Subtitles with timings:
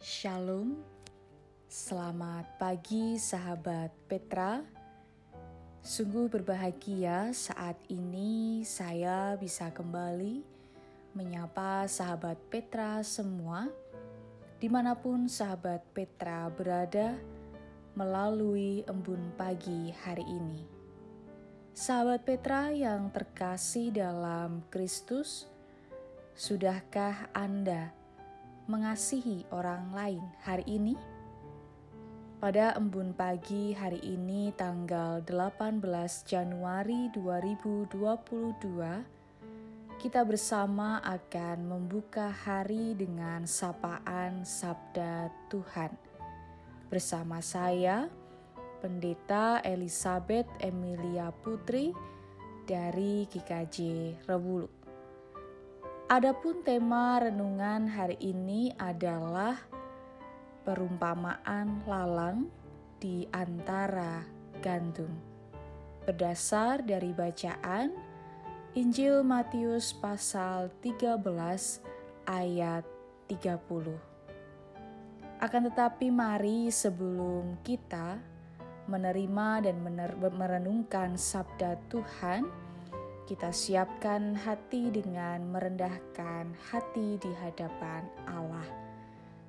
[0.00, 0.80] Shalom,
[1.68, 4.64] selamat pagi sahabat Petra.
[5.84, 10.40] Sungguh berbahagia saat ini saya bisa kembali
[11.12, 13.68] menyapa sahabat Petra semua,
[14.56, 17.20] di mana pun sahabat Petra berada
[17.92, 20.64] melalui embun pagi hari ini.
[21.76, 25.44] Sahabat Petra yang terkasih dalam Kristus,
[26.32, 27.99] sudahkah Anda?
[28.70, 30.94] Mengasihi orang lain hari ini?
[32.38, 35.82] Pada embun pagi hari ini tanggal 18
[36.22, 37.90] Januari 2022,
[39.98, 45.90] kita bersama akan membuka hari dengan sapaan Sabda Tuhan.
[46.86, 48.06] Bersama saya,
[48.80, 51.92] Pendeta Elizabeth Emilia Putri
[52.64, 53.76] dari GKJ
[54.24, 54.79] Rewulu.
[56.10, 59.54] Adapun tema renungan hari ini adalah
[60.66, 62.50] perumpamaan lalang
[62.98, 64.26] di antara
[64.58, 65.14] gandum.
[66.02, 67.94] Berdasar dari bacaan
[68.74, 71.22] Injil Matius pasal 13
[72.26, 72.82] ayat
[73.30, 73.94] 30.
[75.38, 78.18] Akan tetapi mari sebelum kita
[78.90, 79.78] menerima dan
[80.34, 82.50] merenungkan sabda Tuhan,
[83.30, 88.66] kita siapkan hati dengan merendahkan hati di hadapan Allah.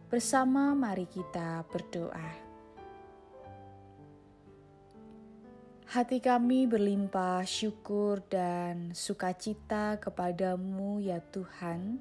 [0.05, 2.29] Bersama, mari kita berdoa.
[5.89, 11.97] Hati kami berlimpah syukur dan sukacita kepadamu, ya Tuhan,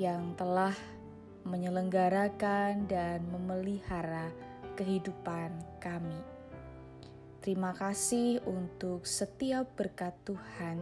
[0.00, 0.72] yang telah
[1.44, 4.32] menyelenggarakan dan memelihara
[4.80, 6.39] kehidupan kami.
[7.40, 10.76] Terima kasih untuk setiap berkat Tuhan.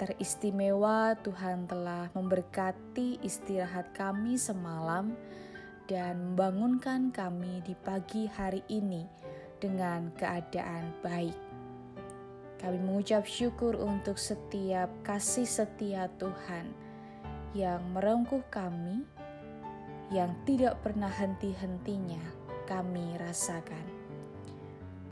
[0.00, 5.12] Teristimewa Tuhan telah memberkati istirahat kami semalam
[5.84, 9.04] dan membangunkan kami di pagi hari ini
[9.60, 11.36] dengan keadaan baik.
[12.64, 16.72] Kami mengucap syukur untuk setiap kasih setia Tuhan
[17.52, 19.04] yang merengkuh kami,
[20.08, 22.24] yang tidak pernah henti-hentinya
[22.64, 23.93] kami rasakan.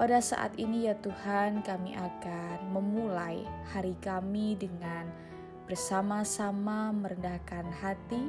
[0.03, 5.07] Pada saat ini ya Tuhan kami akan memulai hari kami dengan
[5.71, 8.27] bersama-sama merendahkan hati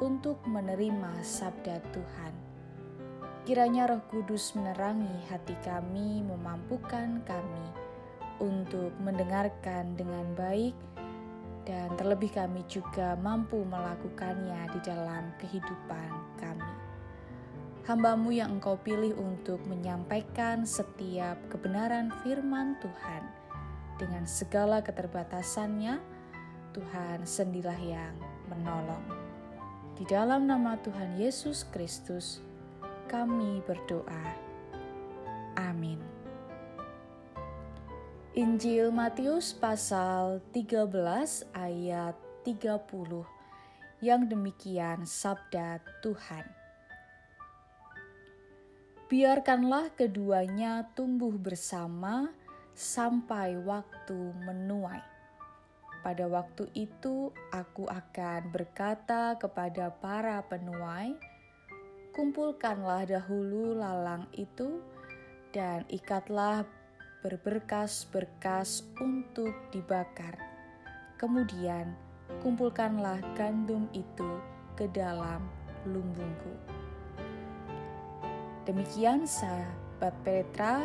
[0.00, 2.32] untuk menerima sabda Tuhan.
[3.44, 7.66] Kiranya Roh Kudus menerangi hati kami, memampukan kami
[8.40, 10.72] untuk mendengarkan dengan baik
[11.68, 16.85] dan terlebih kami juga mampu melakukannya di dalam kehidupan kami
[17.86, 23.22] hambamu yang engkau pilih untuk menyampaikan setiap kebenaran firman Tuhan.
[23.96, 26.02] Dengan segala keterbatasannya,
[26.74, 28.12] Tuhan sendilah yang
[28.50, 29.06] menolong.
[29.94, 32.42] Di dalam nama Tuhan Yesus Kristus,
[33.06, 34.34] kami berdoa.
[35.56, 36.02] Amin.
[38.36, 40.92] Injil Matius pasal 13
[41.56, 43.24] ayat 30
[44.04, 46.55] yang demikian sabda Tuhan.
[49.06, 52.26] Biarkanlah keduanya tumbuh bersama
[52.74, 54.98] sampai waktu menuai.
[56.02, 61.14] Pada waktu itu, aku akan berkata kepada para penuai,
[62.18, 64.82] "Kumpulkanlah dahulu lalang itu
[65.54, 66.66] dan ikatlah
[67.22, 70.34] berberkas-berkas untuk dibakar.
[71.14, 71.94] Kemudian,
[72.42, 74.42] kumpulkanlah gandum itu
[74.74, 75.46] ke dalam
[75.86, 76.85] lumbungku."
[78.66, 80.82] Demikian sahabat Petra,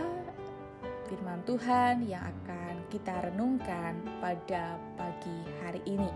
[1.10, 6.14] firman Tuhan yang akan kita renungkan pada pagi hari ini.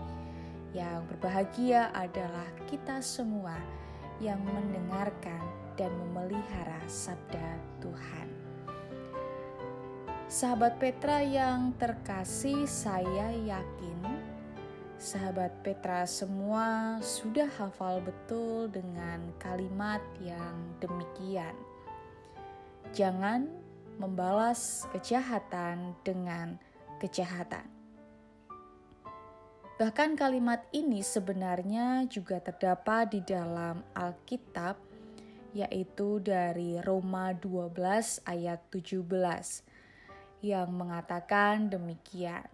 [0.70, 3.58] Yang berbahagia adalah kita semua
[4.22, 5.42] yang mendengarkan
[5.74, 8.30] dan memelihara sabda Tuhan.
[10.30, 14.15] Sahabat Petra yang terkasih, saya yakin
[14.96, 21.52] sahabat Petra semua sudah hafal betul dengan kalimat yang demikian.
[22.96, 23.44] Jangan
[24.00, 26.56] membalas kejahatan dengan
[26.96, 27.68] kejahatan.
[29.76, 34.80] Bahkan kalimat ini sebenarnya juga terdapat di dalam Alkitab
[35.52, 39.04] yaitu dari Roma 12 ayat 17
[40.40, 42.48] yang mengatakan demikian.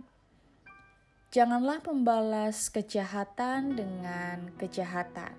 [1.32, 5.32] Janganlah membalas kejahatan dengan kejahatan.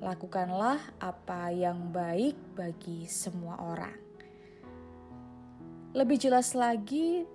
[0.00, 4.00] Lakukanlah apa yang baik bagi semua orang.
[5.92, 7.28] Lebih jelas lagi,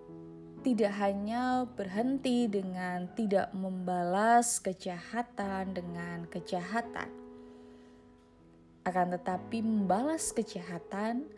[0.65, 7.13] tidak hanya berhenti dengan tidak membalas kejahatan dengan kejahatan,
[8.89, 11.29] akan tetapi membalas kejahatan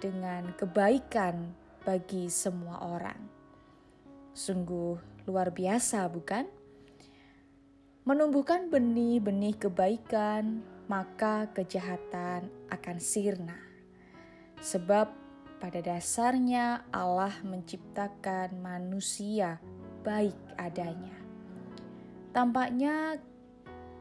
[0.00, 1.52] dengan kebaikan
[1.84, 3.33] bagi semua orang.
[4.34, 4.98] Sungguh
[5.30, 6.50] luar biasa, bukan?
[8.02, 10.60] Menumbuhkan benih-benih kebaikan,
[10.90, 13.56] maka kejahatan akan sirna.
[14.58, 15.08] Sebab
[15.62, 19.62] pada dasarnya Allah menciptakan manusia
[20.02, 21.14] baik adanya.
[22.34, 23.22] Tampaknya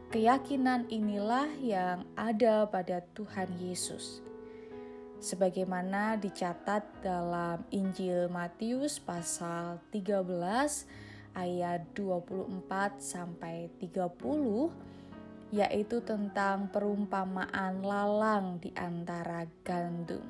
[0.10, 4.26] keyakinan inilah yang ada pada Tuhan Yesus.
[5.24, 10.20] Sebagaimana dicatat dalam Injil Matius pasal 13
[11.32, 14.04] ayat 24 sampai 30
[15.56, 20.28] yaitu tentang perumpamaan lalang di antara gandum.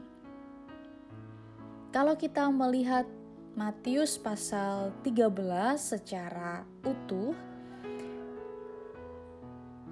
[1.90, 3.10] Kalau kita melihat
[3.58, 5.34] Matius pasal 13
[5.74, 7.34] secara utuh,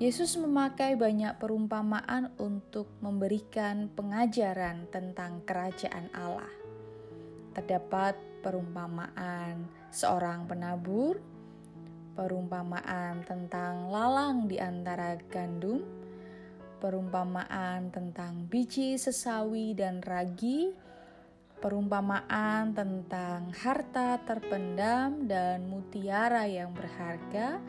[0.02, 6.50] Yesus memakai banyak perumpamaan untuk memberikan pengajaran tentang kerajaan Allah.
[7.54, 11.22] Terdapat perumpamaan seorang penabur,
[12.18, 15.86] perumpamaan tentang lalang di antara gandum,
[16.82, 20.74] perumpamaan tentang biji sesawi dan ragi,
[21.62, 27.62] perumpamaan tentang harta terpendam dan mutiara yang berharga,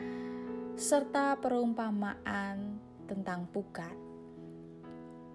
[0.73, 3.93] serta perumpamaan tentang pukat.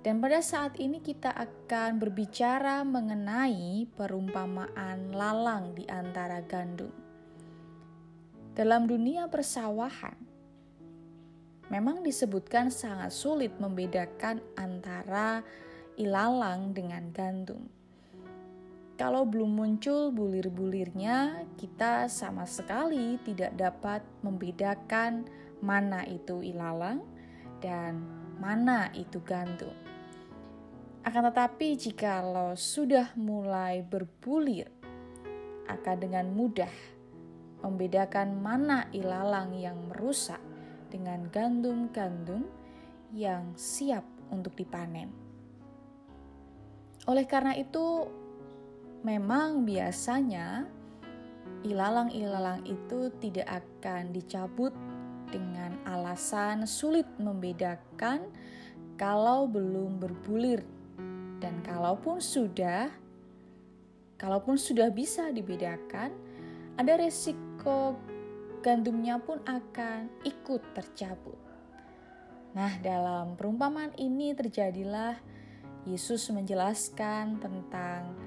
[0.02, 6.90] Dan pada saat ini kita akan berbicara mengenai perumpamaan lalang di antara gandum.
[8.58, 10.18] Dalam dunia persawahan,
[11.70, 15.46] memang disebutkan sangat sulit membedakan antara
[15.94, 17.77] ilalang dengan gandum
[18.98, 25.22] kalau belum muncul bulir-bulirnya, kita sama sekali tidak dapat membedakan
[25.62, 27.06] mana itu ilalang
[27.62, 28.02] dan
[28.42, 29.70] mana itu gandum.
[31.06, 34.66] Akan tetapi, jikalau sudah mulai berbulir,
[35.70, 36.74] akan dengan mudah
[37.62, 40.42] membedakan mana ilalang yang merusak
[40.90, 42.42] dengan gandum-gandum
[43.14, 44.02] yang siap
[44.34, 45.14] untuk dipanen.
[47.06, 48.10] Oleh karena itu,
[49.06, 50.66] Memang biasanya
[51.62, 54.74] ilalang-ilalang itu tidak akan dicabut
[55.28, 58.30] dengan alasan sulit membedakan
[58.98, 60.64] kalau belum berbulir
[61.38, 62.90] dan kalaupun sudah
[64.18, 66.10] kalaupun sudah bisa dibedakan
[66.74, 67.94] ada resiko
[68.62, 71.38] gandumnya pun akan ikut tercabut.
[72.58, 75.14] Nah, dalam perumpamaan ini terjadilah
[75.86, 78.18] Yesus menjelaskan tentang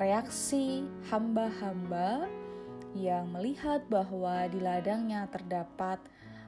[0.00, 2.24] reaksi hamba-hamba
[2.96, 6.00] yang melihat bahwa di ladangnya terdapat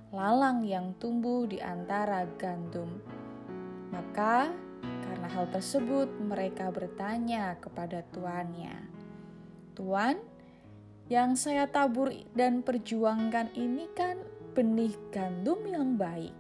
[0.09, 2.97] lalang yang tumbuh di antara gandum.
[3.93, 4.49] Maka,
[5.05, 8.89] karena hal tersebut, mereka bertanya kepada tuannya,
[9.77, 10.17] "Tuan,
[11.13, 14.17] yang saya tabur dan perjuangkan ini kan
[14.57, 16.33] benih gandum yang baik,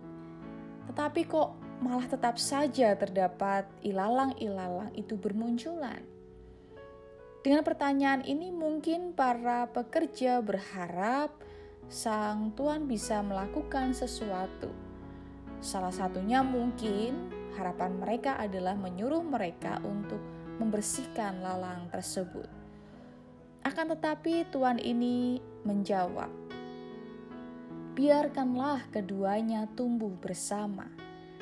[0.88, 6.11] tetapi kok malah tetap saja terdapat ilalang-ilalang itu bermunculan?"
[7.42, 11.34] Dengan pertanyaan ini, mungkin para pekerja berharap
[11.90, 14.70] sang tuan bisa melakukan sesuatu.
[15.58, 20.22] Salah satunya mungkin harapan mereka adalah menyuruh mereka untuk
[20.62, 22.46] membersihkan lalang tersebut.
[23.66, 26.30] Akan tetapi, tuan ini menjawab,
[27.98, 30.86] "Biarkanlah keduanya tumbuh bersama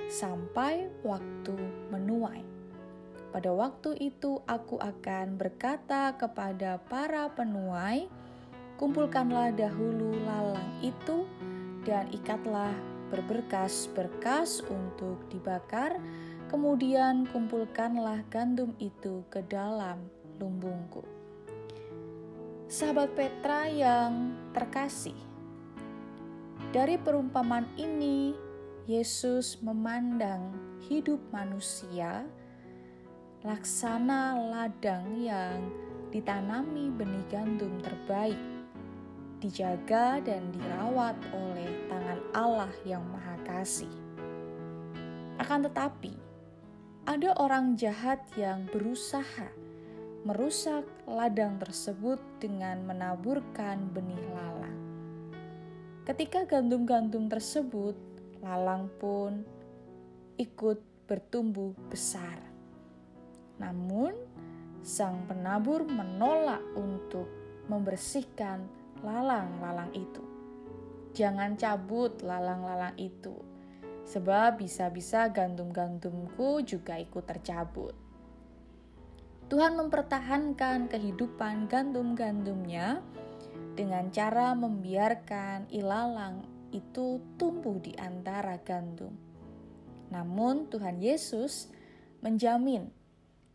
[0.09, 1.57] sampai waktu
[1.93, 2.60] menuai."
[3.31, 8.11] Pada waktu itu aku akan berkata kepada para penuai,
[8.75, 11.31] kumpulkanlah dahulu lalang itu
[11.87, 12.75] dan ikatlah
[13.15, 16.03] berberkas-berkas untuk dibakar,
[16.51, 20.11] kemudian kumpulkanlah gandum itu ke dalam
[20.43, 21.07] lumbungku.
[22.67, 25.19] Sahabat Petra yang terkasih,
[26.75, 28.35] dari perumpamaan ini
[28.91, 30.51] Yesus memandang
[30.87, 32.27] hidup manusia
[33.41, 35.73] laksana ladang yang
[36.13, 38.37] ditanami benih gandum terbaik,
[39.41, 43.89] dijaga dan dirawat oleh tangan Allah yang Maha Kasih.
[45.41, 46.13] Akan tetapi,
[47.09, 49.49] ada orang jahat yang berusaha
[50.29, 54.77] merusak ladang tersebut dengan menaburkan benih lalang.
[56.05, 57.97] Ketika gandum-gandum tersebut,
[58.45, 59.41] lalang pun
[60.37, 62.50] ikut bertumbuh besar.
[63.61, 64.17] Namun,
[64.81, 67.29] sang penabur menolak untuk
[67.69, 68.65] membersihkan
[69.05, 70.25] lalang-lalang itu.
[71.13, 73.51] Jangan cabut lalang-lalang itu.
[74.11, 77.95] sebab bisa-bisa gandum-gandumku juga ikut tercabut.
[79.47, 83.03] Tuhan mempertahankan kehidupan gandum-gandumnya
[83.79, 86.43] dengan cara membiarkan ilalang
[86.75, 89.15] itu tumbuh di antara gandum.
[90.11, 91.71] Namun Tuhan Yesus
[92.23, 92.91] menjamin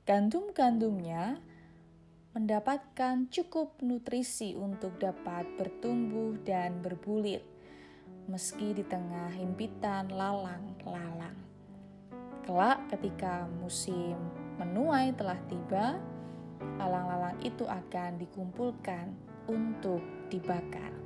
[0.05, 1.41] gandum-gandumnya
[2.38, 7.41] mendapatkan cukup nutrisi untuk dapat bertumbuh dan berbulir
[8.29, 11.33] meski di tengah himpitan lalang-lalang.
[12.45, 14.13] Kelak ketika musim
[14.62, 15.97] menuai telah tiba,
[16.77, 19.09] lalang-lalang itu akan dikumpulkan
[19.50, 21.04] untuk dibakar.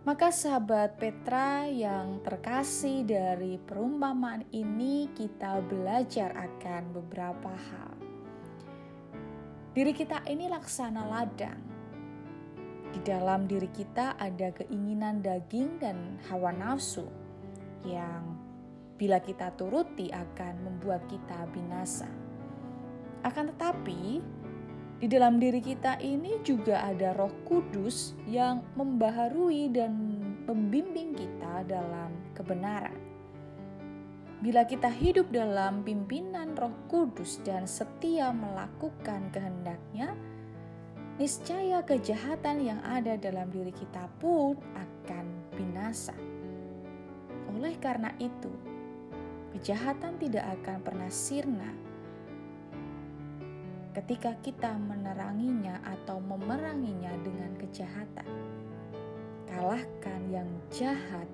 [0.00, 7.92] Maka sahabat Petra yang terkasih dari perumpamaan ini kita belajar akan beberapa hal.
[9.76, 11.60] Diri kita ini laksana ladang.
[12.96, 17.04] Di dalam diri kita ada keinginan daging dan hawa nafsu
[17.84, 18.40] yang
[18.96, 22.08] bila kita turuti akan membuat kita binasa.
[23.20, 24.24] Akan tetapi,
[25.00, 29.96] di dalam diri kita ini juga ada Roh Kudus yang membaharui dan
[30.44, 32.92] membimbing kita dalam kebenaran.
[34.44, 40.12] Bila kita hidup dalam pimpinan Roh Kudus dan setia melakukan kehendaknya,
[41.16, 45.24] niscaya kejahatan yang ada dalam diri kita pun akan
[45.56, 46.12] binasa.
[47.56, 48.52] Oleh karena itu,
[49.56, 51.89] kejahatan tidak akan pernah sirna
[53.90, 58.28] ketika kita meneranginya atau memeranginya dengan kejahatan.
[59.50, 61.26] Kalahkan yang jahat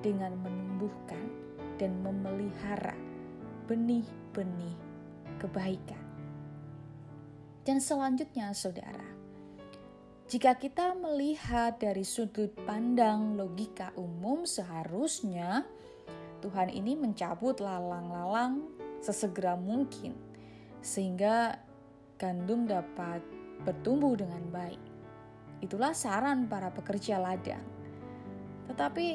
[0.00, 1.28] dengan menumbuhkan
[1.76, 2.96] dan memelihara
[3.68, 4.76] benih-benih
[5.36, 6.00] kebaikan.
[7.64, 9.08] Dan selanjutnya, saudara,
[10.28, 15.68] jika kita melihat dari sudut pandang logika umum, seharusnya
[16.40, 18.68] Tuhan ini mencabut lalang-lalang
[19.00, 20.16] sesegera mungkin,
[20.84, 21.56] sehingga
[22.14, 23.20] gandum dapat
[23.66, 24.78] bertumbuh dengan baik.
[25.64, 27.64] Itulah saran para pekerja ladang.
[28.70, 29.08] Tetapi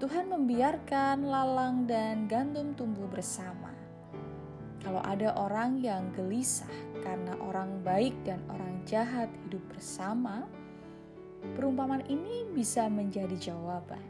[0.00, 3.68] Tuhan membiarkan lalang dan gandum tumbuh bersama.
[4.80, 6.72] Kalau ada orang yang gelisah
[7.04, 10.48] karena orang baik dan orang jahat hidup bersama,
[11.52, 14.00] perumpamaan ini bisa menjadi jawaban.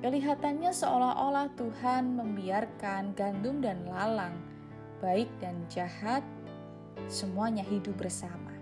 [0.00, 4.53] Kelihatannya seolah-olah Tuhan membiarkan gandum dan lalang
[5.02, 6.22] baik dan jahat,
[7.06, 8.52] semuanya hidup bersama.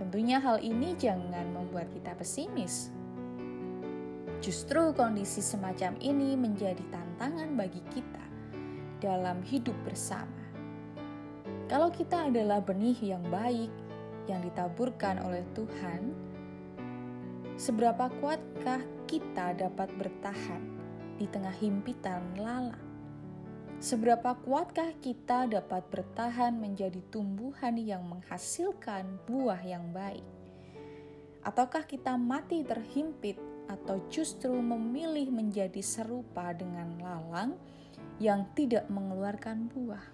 [0.00, 2.90] Tentunya hal ini jangan membuat kita pesimis.
[4.44, 8.24] Justru kondisi semacam ini menjadi tantangan bagi kita
[9.00, 10.44] dalam hidup bersama.
[11.64, 13.72] Kalau kita adalah benih yang baik
[14.28, 16.12] yang ditaburkan oleh Tuhan,
[17.56, 20.62] seberapa kuatkah kita dapat bertahan
[21.16, 22.93] di tengah himpitan lalat?
[23.82, 30.22] Seberapa kuatkah kita dapat bertahan menjadi tumbuhan yang menghasilkan buah yang baik?
[31.42, 37.58] Ataukah kita mati terhimpit atau justru memilih menjadi serupa dengan lalang
[38.22, 40.06] yang tidak mengeluarkan buah?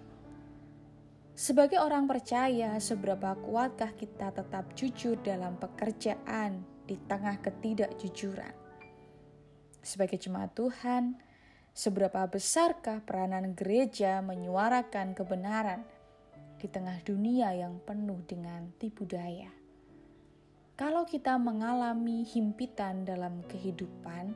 [1.31, 8.53] Sebagai orang percaya, seberapa kuatkah kita tetap jujur dalam pekerjaan di tengah ketidakjujuran?
[9.81, 11.17] Sebagai jemaat Tuhan,
[11.71, 15.87] Seberapa besarkah peranan gereja menyuarakan kebenaran
[16.59, 19.47] di tengah dunia yang penuh dengan tipu daya?
[20.75, 24.35] Kalau kita mengalami himpitan dalam kehidupan,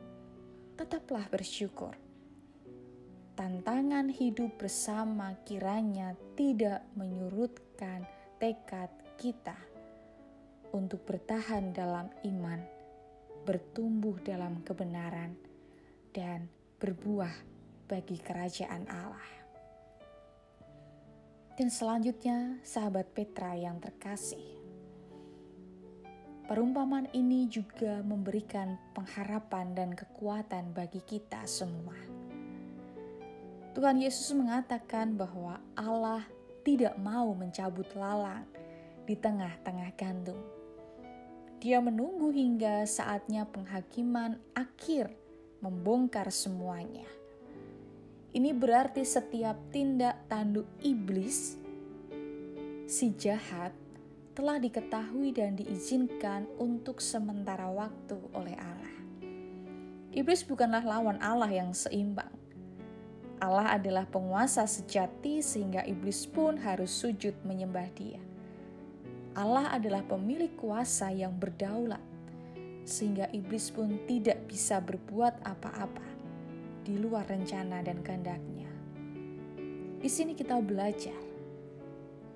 [0.80, 1.92] tetaplah bersyukur.
[3.36, 8.08] Tantangan hidup bersama kiranya tidak menyurutkan
[8.40, 8.88] tekad
[9.20, 9.60] kita
[10.72, 12.64] untuk bertahan dalam iman,
[13.44, 15.36] bertumbuh dalam kebenaran,
[16.16, 16.48] dan
[16.86, 17.34] berbuah
[17.90, 19.30] bagi kerajaan Allah.
[21.58, 24.46] Dan selanjutnya, sahabat Petra yang terkasih,
[26.46, 31.98] perumpamaan ini juga memberikan pengharapan dan kekuatan bagi kita semua.
[33.74, 36.22] Tuhan Yesus mengatakan bahwa Allah
[36.62, 38.46] tidak mau mencabut lalang
[39.10, 40.38] di tengah-tengah gandum.
[41.58, 45.25] Dia menunggu hingga saatnya penghakiman akhir
[45.66, 47.10] membongkar semuanya.
[48.38, 51.58] Ini berarti setiap tindak tanduk iblis,
[52.86, 53.74] si jahat,
[54.38, 58.96] telah diketahui dan diizinkan untuk sementara waktu oleh Allah.
[60.14, 62.30] Iblis bukanlah lawan Allah yang seimbang.
[63.42, 68.22] Allah adalah penguasa sejati sehingga iblis pun harus sujud menyembah dia.
[69.36, 72.00] Allah adalah pemilik kuasa yang berdaulat
[72.86, 76.06] sehingga iblis pun tidak bisa berbuat apa-apa
[76.86, 78.70] di luar rencana dan kehendaknya.
[79.98, 81.18] Di sini kita belajar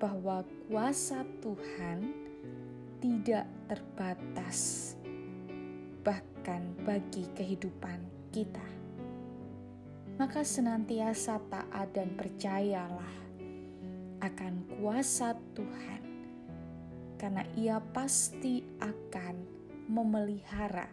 [0.02, 2.10] bahwa kuasa Tuhan
[2.98, 4.92] tidak terbatas,
[6.02, 8.02] bahkan bagi kehidupan
[8.34, 8.66] kita.
[10.18, 13.14] Maka senantiasa taat dan percayalah
[14.20, 16.02] akan kuasa Tuhan,
[17.16, 19.59] karena Ia pasti akan
[19.90, 20.86] memelihara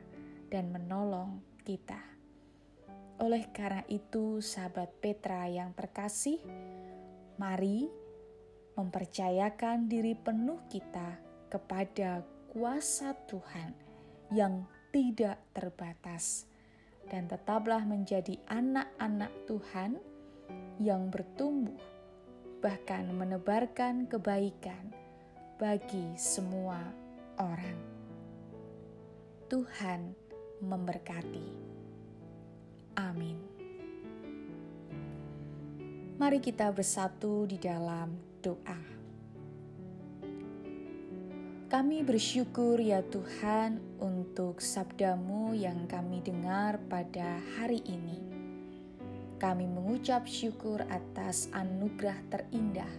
[0.49, 2.01] dan menolong kita.
[3.21, 6.41] Oleh karena itu, sahabat Petra yang terkasih,
[7.37, 7.85] mari
[8.77, 11.17] mempercayakan diri penuh kita
[11.49, 13.73] kepada kuasa Tuhan
[14.33, 16.45] yang tidak terbatas,
[17.09, 19.97] dan tetaplah menjadi anak-anak Tuhan
[20.77, 21.79] yang bertumbuh,
[22.61, 24.93] bahkan menebarkan kebaikan
[25.57, 26.77] bagi semua
[27.41, 27.96] orang.
[29.47, 30.11] Tuhan
[30.59, 31.47] memberkati.
[32.99, 33.39] Amin.
[36.19, 38.11] Mari kita bersatu di dalam
[38.43, 38.75] doa.
[41.71, 48.19] Kami bersyukur ya Tuhan untuk sabdamu yang kami dengar pada hari ini.
[49.39, 52.93] Kami mengucap syukur atas anugerah terindah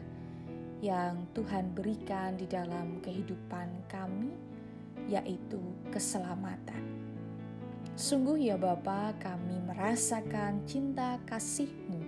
[0.78, 4.31] yang Tuhan berikan di dalam kehidupan kami,
[5.09, 6.85] yaitu keselamatan.
[7.99, 11.99] Sungguh ya Bapa, kami merasakan cinta kasih-Mu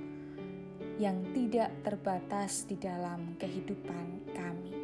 [1.00, 4.76] yang tidak terbatas di dalam kehidupan kami.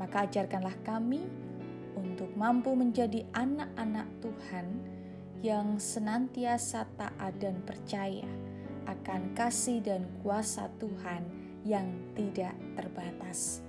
[0.00, 1.22] Maka ajarkanlah kami
[1.94, 4.66] untuk mampu menjadi anak-anak Tuhan
[5.44, 8.26] yang senantiasa taat dan percaya
[8.88, 11.22] akan kasih dan kuasa Tuhan
[11.62, 13.60] yang tidak terbatas.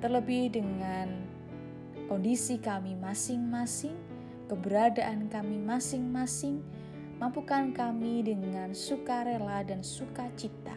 [0.00, 1.23] Terlebih dengan
[2.06, 3.96] kondisi kami masing-masing,
[4.46, 6.60] keberadaan kami masing-masing,
[7.16, 10.76] mampukan kami dengan sukarela dan sukacita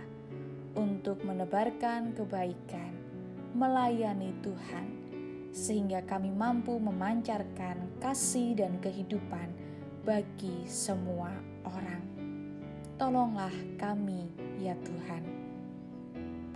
[0.77, 2.93] untuk menebarkan kebaikan,
[3.57, 4.87] melayani Tuhan,
[5.51, 9.51] sehingga kami mampu memancarkan kasih dan kehidupan
[10.07, 11.33] bagi semua
[11.67, 12.03] orang.
[12.97, 15.36] Tolonglah kami, ya Tuhan.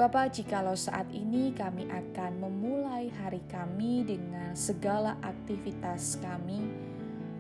[0.02, 6.66] Bapak, jikalau saat ini kami akan memulai hari kami dengan segala aktivitas kami,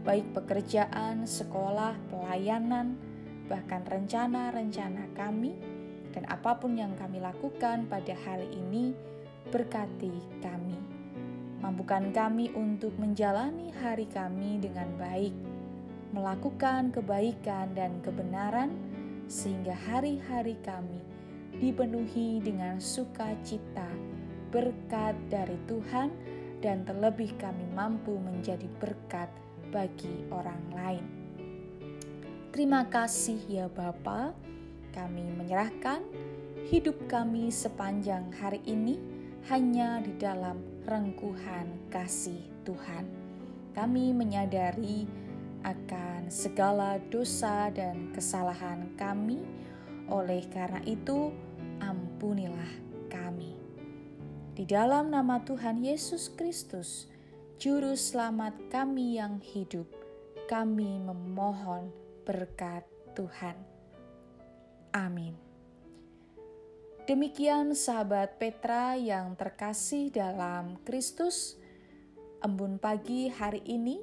[0.06, 3.02] baik pekerjaan, sekolah, pelayanan,
[3.50, 5.58] bahkan rencana-rencana kami,
[6.13, 8.93] dan apa pun yang kami lakukan pada hari ini,
[9.50, 10.13] berkati
[10.45, 10.78] kami.
[11.65, 15.34] Mampukan kami untuk menjalani hari kami dengan baik,
[16.13, 18.69] melakukan kebaikan dan kebenaran,
[19.26, 21.11] sehingga hari-hari kami
[21.62, 23.86] dipenuhi dengan sukacita,
[24.50, 26.10] berkat dari Tuhan,
[26.60, 29.30] dan terlebih kami mampu menjadi berkat
[29.69, 31.06] bagi orang lain.
[32.52, 34.36] Terima kasih ya Bapa,
[34.91, 36.04] kami menyerahkan
[36.67, 39.00] hidup kami sepanjang hari ini
[39.50, 43.08] hanya di dalam rengkuhan kasih Tuhan.
[43.71, 45.08] Kami menyadari
[45.63, 49.39] akan segala dosa dan kesalahan kami.
[50.12, 51.32] Oleh karena itu,
[52.21, 52.69] ampunilah
[53.10, 53.57] kami.
[54.53, 57.10] Di dalam nama Tuhan Yesus Kristus,
[57.57, 59.89] Juru Selamat kami yang hidup,
[60.45, 61.89] kami memohon
[62.21, 62.86] berkat
[63.17, 63.57] Tuhan.
[64.93, 65.34] Amin.
[67.10, 71.57] Demikian sahabat Petra yang terkasih dalam Kristus,
[72.45, 73.97] embun pagi hari ini,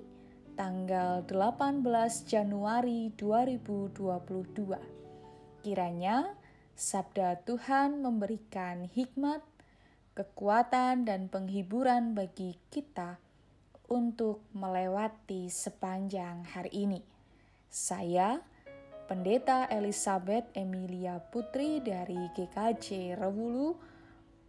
[0.59, 1.87] tanggal 18
[2.27, 4.75] Januari 2022.
[5.63, 6.48] Kiranya
[6.79, 9.43] sabda Tuhan memberikan hikmat,
[10.15, 13.19] kekuatan, dan penghiburan bagi kita
[13.91, 17.03] untuk melewati sepanjang hari ini.
[17.67, 18.39] Saya,
[19.11, 23.75] Pendeta Elizabeth Emilia Putri dari GKJ Rewulu,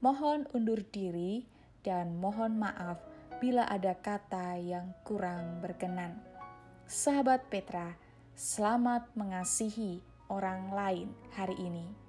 [0.06, 1.50] mohon undur diri
[1.82, 3.02] dan mohon maaf
[3.42, 6.22] bila ada kata yang kurang berkenan.
[6.86, 7.98] Sahabat Petra,
[8.38, 12.09] selamat mengasihi orang lain hari ini.